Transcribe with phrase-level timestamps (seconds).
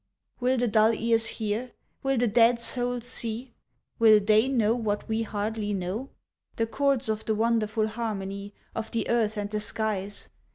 [0.39, 3.53] Will the dull ears hear, will the dead souls see?
[3.99, 6.09] Will they know what we hardly know?
[6.55, 10.29] The chords of the wonderful harmony Of the earth and the skies?